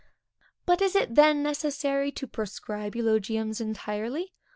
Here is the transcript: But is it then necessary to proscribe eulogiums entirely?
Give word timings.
But 0.65 0.81
is 0.81 0.95
it 0.95 1.13
then 1.13 1.43
necessary 1.43 2.11
to 2.13 2.25
proscribe 2.25 2.95
eulogiums 2.95 3.61
entirely? 3.61 4.33